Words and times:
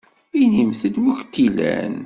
Inimt-d 0.41 0.95
wi 1.03 1.11
kent-ilan! 1.19 1.95